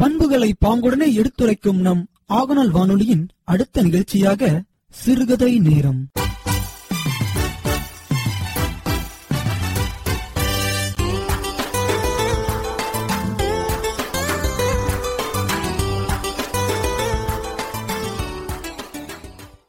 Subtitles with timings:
[0.00, 6.00] பண்புகளை பாங்குடனே எடுத்துரைக்கும் நம் ஆகநாள் வானொலியின் அடுத்த நிகழ்ச்சியாக சிறுகதை நேரம்.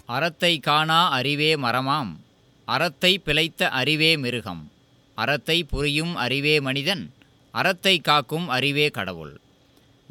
[0.06, 2.12] அறத்தை காணா அறிவே மரமாம்.
[2.66, 4.72] அறத்தை பிழைத்த அறிவே மிருகம்.
[5.14, 7.14] அறத்தை புரியும் அறிவே மனிதன்.
[7.52, 9.40] அறத்தை காக்கும் அறிவே கடவுள்.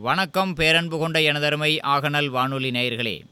[0.03, 3.23] வணக்கம் பேரன்பு கொண்ட எனதருமை ஆகநல் வானொலி நேயர்களே.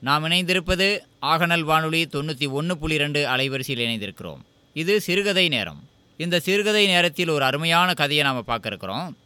[0.00, 4.40] நாம் இணைந்திருப்பது ஆகநல் வானொலி தொண்ணூற்றி ஒன்று புள்ளி ரெண்டு அலைவரிசையில் இணைந்திருக்கிறோம்.
[4.72, 5.88] இது சிறுகதை நேரம்.
[6.16, 9.16] இந்த சிறுகதை நேரத்தில் ஒரு அருமையான கதையை நாம் பார்க்க இருக்கிறோம்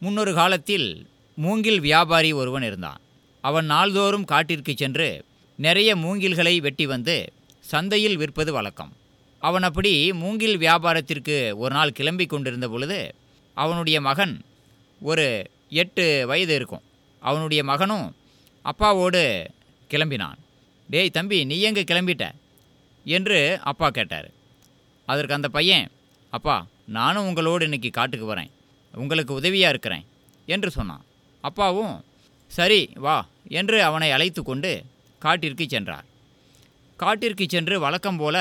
[0.00, 3.00] முன்னொரு காலத்தில் மூங்கில் வியாபாரி ஒருவன் இருந்தான்.
[3.40, 5.24] அவன் நாள்தோறும் காட்டிற்கு சென்று
[5.56, 8.92] நிறைய மூங்கில்களை வெட்டி வந்து சந்தையில் விற்பது வழக்கம்.
[9.40, 12.98] அவன் அப்படி மூங்கில் வியாபாரத்திற்கு ஒரு நாள் கிளம்பி கொண்டிருந்த பொழுது
[13.56, 14.34] அவனுடைய மகன்
[15.00, 15.26] ஒரு
[15.82, 16.84] எட்டு வயது இருக்கும்.
[17.22, 18.06] அவனுடைய மகனும்
[18.64, 19.22] அப்பாவோடு
[19.90, 20.38] கிளம்பினான்.
[20.88, 22.24] டேய் தம்பி நீ எங்கே கிளம்பிட்ட?
[23.04, 24.28] என்று அப்பா கேட்டார்.
[25.08, 25.86] அதற்கு அந்த பையன்
[26.30, 26.56] அப்பா
[26.98, 28.50] நானும் உங்களோடு இன்னைக்கு காட்டுக்கு வரேன்.
[28.94, 30.04] உங்களுக்கு உதவியாக இருக்கிறேன்
[30.46, 31.04] என்று சொன்னான்.
[31.44, 32.04] அப்பாவும்
[32.50, 33.16] சரி வா
[33.48, 34.72] என்று அவனை அழைத்து கொண்டு
[35.22, 36.06] காட்டிற்கு சென்றார்.
[36.96, 38.38] காட்டிற்கு சென்று வழக்கம் போல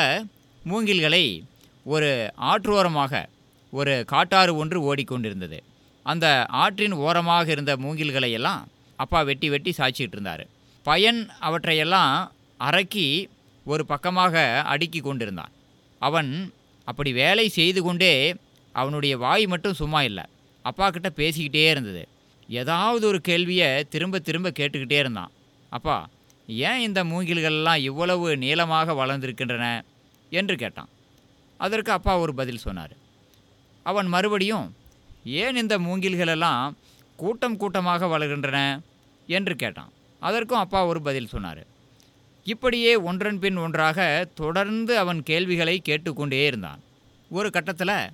[0.63, 1.43] மூங்கில்களை
[1.83, 3.29] ஒரு ஆற்றோரமாக
[3.71, 5.59] ஒரு காட்டாறு ஒன்று ஓடிக்கொண்டிருந்தது.
[6.03, 10.47] அந்த ஆற்றின் ஓரமாக இருந்த மூங்கில்களை எல்லாம் அப்பா வெட்டி வெட்டி சாய்ச்சிக்கிட்டு இருந்தார்.
[10.83, 13.27] பையன் அவற்றையெல்லாம் அரக்கி
[13.66, 15.51] ஒரு பக்கமாக அடுக்கி கொண்டிருந்தான்.
[15.99, 18.35] அவன் அப்படி வேலை செய்து கொண்டே
[18.71, 20.23] அவனுடைய வாய் மட்டும் சும்மா இல்லை.
[20.61, 22.07] அப்பா கிட்ட பேசிக்கிட்டே இருந்தது.
[22.49, 25.31] ஏதாவது ஒரு கேள்வியை திரும்ப திரும்ப கேட்டுக்கிட்டே இருந்தான்.
[25.69, 26.09] அப்பா
[26.47, 29.81] ஏன் இந்த மூங்கில்கள்லாம் இவ்வளவு நீளமாக வளர்ந்திருக்கின்றன?
[30.30, 30.89] என்று கேட்டான்.
[31.58, 32.95] அதற்கு அப்பா ஒரு பதில் சொன்னார்.
[33.83, 34.75] அவன் மறுபடியும்
[35.25, 36.73] ஏன் இந்த மூங்கில்களெல்லாம்
[37.16, 38.80] கூட்டம் கூட்டமாக வளர்கின்றன?
[39.27, 39.91] என்று கேட்டான்.
[40.19, 41.66] அதற்கும் அப்பா ஒரு பதில் சொன்னார்.
[42.44, 46.79] இப்படியே ஒன்றன் பின் ஒன்றாக தொடர்ந்து அவன் கேள்விகளை கேட்டுக்கொண்டே இருந்தான்.
[47.29, 48.09] ஒரு கட்டத்தில்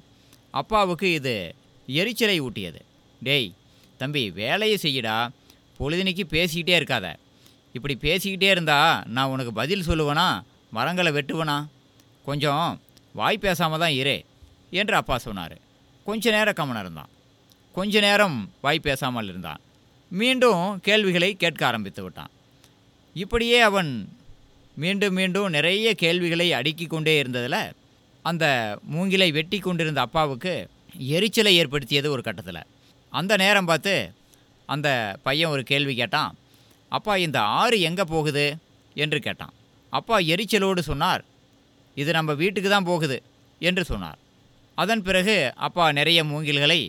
[0.51, 1.55] அப்பாவுக்கு இது
[1.87, 2.79] எரிச்சலை ஊட்டியது.
[3.21, 3.53] டேய்
[3.97, 5.29] தம்பி வேலையை செய்யடா.
[5.79, 7.15] பொழுதுனிக்கு பேசிக்கிட்டே இருக்காத.
[7.73, 10.41] இப்படி பேசிக்கிட்டே இருந்தா நான் உனக்கு பதில் சொல்லுவேனா?
[10.71, 11.65] மரங்களை வெட்டுவேனா?
[12.25, 12.81] கொஞ்சம்
[13.19, 14.17] வாய் பேசாமல் தான் இரு
[14.69, 15.57] என்று அப்பா சொன்னார்.
[16.07, 17.11] கொஞ்ச நேரம் கவனம் இருந்தான்.
[17.75, 19.61] கொஞ்ச நேரம் வாய் பேசாமல் இருந்தான்.
[20.11, 22.31] மீண்டும் கேள்விகளை கேட்க ஆரம்பித்து விட்டான்.
[23.15, 23.91] இப்படியே அவன்
[24.75, 27.61] மீண்டும் மீண்டும் நிறைய கேள்விகளை அடுக்கி கொண்டே இருந்ததில்
[28.21, 28.45] அந்த
[28.93, 30.53] மூங்கிலை வெட்டி கொண்டிருந்த அப்பாவுக்கு
[31.15, 32.67] எரிச்சலை ஏற்படுத்தியது ஒரு கட்டத்தில்.
[33.13, 33.95] அந்த நேரம் பார்த்து
[34.69, 34.89] அந்த
[35.23, 36.31] பையன் ஒரு கேள்வி கேட்டான்.
[36.91, 38.45] அப்பா இந்த ஆறு எங்கே போகுது?
[38.95, 39.53] என்று கேட்டான்.
[39.93, 41.23] அப்பா எரிச்சலோடு சொன்னார்
[41.95, 43.17] இது நம்ம வீட்டுக்கு தான் போகுது
[43.61, 44.19] என்று சொன்னார்.
[44.77, 45.35] அதன் பிறகு
[45.67, 46.79] அப்பா நிறைய மூங்கில்களை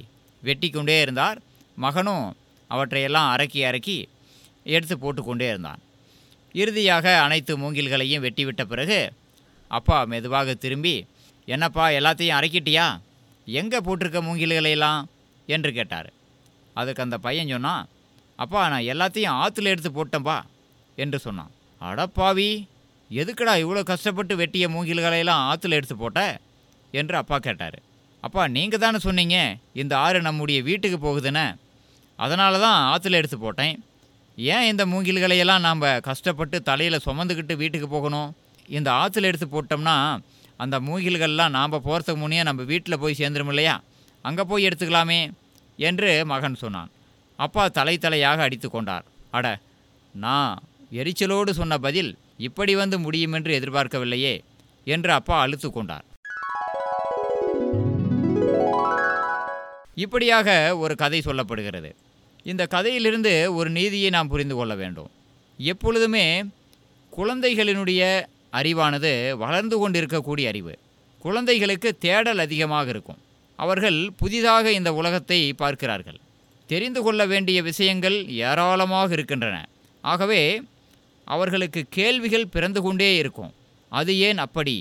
[0.42, 1.38] வெட்டி கொண்டே இருந்தார்.
[1.78, 2.26] மகனும்
[2.70, 3.98] அவற்றையெல்லாம் அரக்கி அரக்கி
[4.76, 5.80] எடுத்து போட்டுக்கொண்டே இருந்தான்.
[6.54, 9.00] இறுதியாக அனைத்து மூங்கில்களையும் வெட்டிவிட்ட பிறகு
[9.70, 10.96] அப்பா மெதுவாக திரும்பி
[11.48, 12.86] என்னப்பா எல்லாத்தையும் அரைக்கிட்டியா
[13.46, 15.02] எங்கே போட்டிருக்க மூங்கில்களையெல்லாம்?
[15.48, 16.08] என்று கேட்டார்.
[16.76, 17.84] அதுக்கு அந்த பையன் சொன்னான்
[18.38, 20.38] அப்பா நான் எல்லாத்தையும் ஆற்றுல எடுத்து போட்டேன்பா
[20.98, 21.52] என்று சொன்னான்.
[21.80, 22.50] அடப்பாவி!
[23.10, 26.20] எதுக்குடா இவ்வளோ கஷ்டப்பட்டு வெட்டிய மூங்கில்களையெல்லாம் ஆற்றுல எடுத்து போட்ட?
[26.90, 27.78] என்று அப்பா கேட்டார்.
[28.20, 29.36] அப்பா நீங்கள் தானே சொன்னீங்க
[29.72, 31.46] இந்த ஆறு நம்முடைய வீட்டுக்கு போகுதுன்னு.
[32.16, 33.82] அதனால தான் ஆற்றுல எடுத்து போட்டேன்.
[34.38, 38.34] ஏன் இந்த மூங்கில்களையெல்லாம் நாம் கஷ்டப்பட்டு தலையில் சுமந்துக்கிட்டு வீட்டுக்கு போகணும்?
[38.68, 39.96] இந்த ஆற்றுல எடுத்து போட்டோம்னா
[40.56, 43.82] அந்த மூங்கில்கள்லாம் நாம் போகிறதுக்கு முன்னே நம்ம வீட்டில் போய் சேர்ந்துரும் இல்லையா?
[44.24, 45.30] அங்கே போய் எடுத்துக்கலாமே
[45.78, 46.90] என்று மகன் சொன்னான்.
[47.36, 49.04] அப்பா தலை தலையாக அடித்து கொண்டார்.
[49.30, 49.46] அட
[50.14, 50.62] நான்
[51.00, 54.40] எரிச்சலோடு சொன்ன பதில் இப்படி வந்து முடியும் என்று எதிர்பார்க்கவில்லையே
[54.84, 56.04] என்று அப்பா அழுத்து கொண்டார்.
[59.94, 61.94] இப்படியாக ஒரு கதை சொல்லப்படுகிறது.
[62.42, 65.10] இந்த கதையிலிருந்து ஒரு நீதியை நாம் புரிந்து கொள்ள வேண்டும்.
[65.56, 66.44] எப்பொழுதுமே
[67.16, 70.78] குழந்தைகளினுடைய அறிவானது வளர்ந்து கொண்டிருக்கக்கூடிய அறிவு.
[71.18, 73.18] குழந்தைகளுக்கு தேடல் அதிகமாக இருக்கும்.
[73.56, 76.18] அவர்கள் புதிதாக இந்த உலகத்தை பார்க்கிறார்கள்.
[76.66, 79.68] தெரிந்து கொள்ள வேண்டிய விஷயங்கள் ஏராளமாக இருக்கின்றன.
[80.00, 80.62] ஆகவே
[81.26, 83.52] அவர்களுக்கு கேள்விகள் பிறந்து கொண்டே இருக்கும்.
[83.92, 84.76] அது ஏன் அப்படி?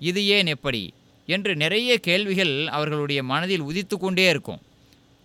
[0.00, 0.82] இது ஏன் எப்படி?
[1.28, 4.60] என்று நிறைய கேள்விகள் அவர்களுடைய மனதில் உதித்து கொண்டே இருக்கும்.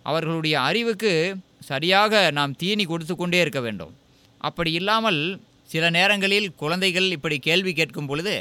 [0.06, 1.12] அவர்களுடைய அறிவுக்கு
[1.60, 3.92] சரியாக நாம் தீனி கொடுத்து கொண்டே இருக்க வேண்டும்.
[4.40, 5.20] அப்படி இல்லாமல்
[5.64, 8.34] சில நேரங்களில் குழந்தைகள் இப்படி கேள்வி கேட்கும் பொழுது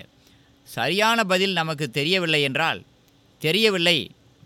[0.67, 2.81] சரியான பதில் நமக்கு தெரியவில்லை என்றால்
[3.41, 3.97] தெரியவில்லை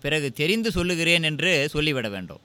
[0.01, 2.41] பிறகு தெரிந்து சொல்லுகிறேன் என்று சொல்லிவிட வேண்டும்.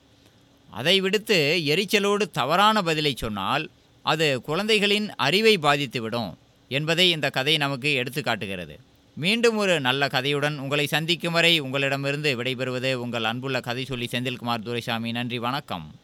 [0.69, 3.65] அதை விடுத்து எரிச்சலோடு தவறான பதிலை சொன்னால்
[4.03, 6.33] அது குழந்தைகளின் அறிவை பாதித்துவிடும்
[6.67, 8.75] என்பதை இந்த கதை நமக்கு எடுத்துக்காட்டுகிறது
[9.15, 15.11] மீண்டும் ஒரு நல்ல கதையுடன் உங்களை சந்திக்கும் வரை உங்களிடமிருந்து விடைபெறுவது உங்கள் அன்புள்ள கதை சொல்லி செந்தில்குமார் துரைசாமி.
[15.11, 15.95] நன்றி வணக்கம்.